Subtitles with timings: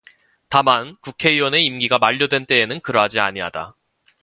[0.49, 3.75] 다만, 국회의원의 임기가 만료된 때에는 그러하지 아니하다.